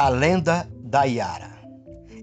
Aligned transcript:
A 0.00 0.08
lenda 0.10 0.64
da 0.80 1.08
Iara. 1.08 1.50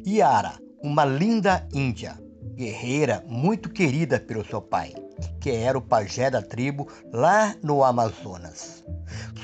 Iara, 0.05 0.53
uma 0.81 1.03
linda 1.03 1.67
índia, 1.73 2.17
guerreira 2.55 3.21
muito 3.27 3.67
querida 3.67 4.17
pelo 4.17 4.45
seu 4.45 4.61
pai, 4.61 4.93
que 5.41 5.51
era 5.51 5.77
o 5.77 5.81
pajé 5.81 6.31
da 6.31 6.41
tribo 6.41 6.87
lá 7.11 7.53
no 7.61 7.83
Amazonas. 7.83 8.81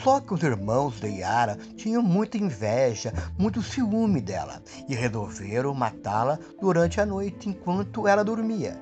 Só 0.01 0.21
que 0.21 0.33
os 0.33 0.41
irmãos 0.43 0.97
de 1.01 1.09
Iara 1.09 1.57
tinham 1.75 2.01
muita 2.01 2.37
inveja, 2.37 3.11
muito 3.37 3.61
ciúme 3.61 4.21
dela 4.21 4.63
e 4.87 4.95
resolveram 4.95 5.73
matá-la 5.73 6.39
durante 6.61 7.01
a 7.01 7.05
noite 7.05 7.49
enquanto 7.49 8.07
ela 8.07 8.23
dormia. 8.23 8.81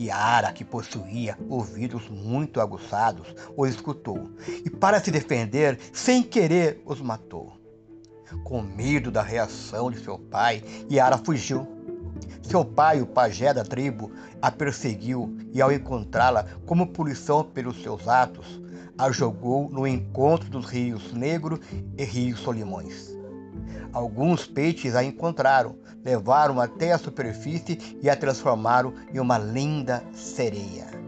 Yara, 0.00 0.54
que 0.54 0.64
possuía 0.64 1.36
ouvidos 1.50 2.08
muito 2.08 2.62
aguçados, 2.62 3.34
os 3.54 3.68
escutou 3.68 4.30
e, 4.64 4.70
para 4.70 4.98
se 5.00 5.10
defender, 5.10 5.78
sem 5.92 6.22
querer, 6.22 6.82
os 6.86 7.02
matou. 7.02 7.55
Com 8.44 8.62
medo 8.62 9.10
da 9.10 9.22
reação 9.22 9.90
de 9.90 9.98
seu 9.98 10.18
pai, 10.18 10.62
Yara 10.90 11.18
fugiu. 11.18 11.66
Seu 12.42 12.64
pai, 12.64 13.00
o 13.00 13.06
pajé 13.06 13.52
da 13.52 13.64
tribo, 13.64 14.12
a 14.40 14.50
perseguiu 14.50 15.36
e, 15.52 15.60
ao 15.60 15.72
encontrá-la 15.72 16.46
como 16.64 16.86
punição 16.86 17.44
pelos 17.44 17.82
seus 17.82 18.06
atos, 18.06 18.60
a 18.96 19.10
jogou 19.10 19.68
no 19.68 19.86
encontro 19.86 20.48
dos 20.48 20.66
rios 20.66 21.12
Negro 21.12 21.60
e 21.98 22.04
Rio 22.04 22.36
Solimões. 22.36 23.14
Alguns 23.92 24.46
peixes 24.46 24.94
a 24.94 25.02
encontraram, 25.02 25.76
levaram 26.04 26.60
até 26.60 26.92
a 26.92 26.98
superfície 26.98 27.98
e 28.02 28.08
a 28.08 28.16
transformaram 28.16 28.94
em 29.12 29.18
uma 29.18 29.38
linda 29.38 30.04
sereia. 30.12 31.05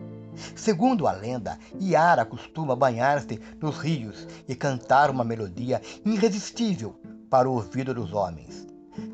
Segundo 0.54 1.06
a 1.06 1.12
lenda, 1.12 1.58
Iara 1.80 2.24
costuma 2.24 2.76
banhar-se 2.76 3.40
nos 3.60 3.78
rios 3.78 4.26
e 4.48 4.54
cantar 4.54 5.10
uma 5.10 5.24
melodia 5.24 5.80
irresistível 6.04 6.94
para 7.30 7.48
o 7.48 7.54
ouvido 7.54 7.92
dos 7.92 8.12
homens. 8.12 8.66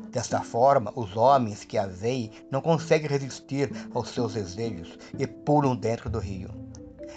Desta 0.09 0.41
forma, 0.41 0.93
os 0.95 1.15
homens 1.17 1.63
que 1.63 1.77
a 1.77 1.85
veem 1.85 2.31
não 2.49 2.61
conseguem 2.61 3.09
resistir 3.09 3.69
aos 3.93 4.09
seus 4.09 4.33
desejos 4.33 4.97
e 5.17 5.27
pulam 5.27 5.75
dentro 5.75 6.09
do 6.09 6.19
rio. 6.19 6.49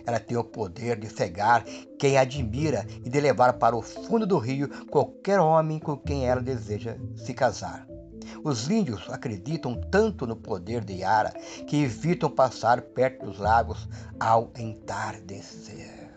Ela 0.04 0.18
tem 0.18 0.36
o 0.36 0.44
poder 0.44 0.98
de 0.98 1.08
cegar 1.08 1.64
quem 1.98 2.16
a 2.16 2.22
admira 2.22 2.86
e 3.04 3.08
de 3.08 3.20
levar 3.20 3.54
para 3.54 3.76
o 3.76 3.82
fundo 3.82 4.26
do 4.26 4.38
rio 4.38 4.68
qualquer 4.86 5.38
homem 5.38 5.78
com 5.78 5.96
quem 5.96 6.26
ela 6.26 6.40
deseja 6.40 6.96
se 7.14 7.34
casar. 7.34 7.86
Os 8.44 8.68
índios 8.70 9.08
acreditam 9.10 9.80
tanto 9.90 10.26
no 10.26 10.36
poder 10.36 10.84
de 10.84 10.94
Yara 10.94 11.30
que 11.66 11.82
evitam 11.82 12.30
passar 12.30 12.82
perto 12.82 13.26
dos 13.26 13.38
lagos 13.38 13.88
ao 14.18 14.52
entardecer. 14.56 16.07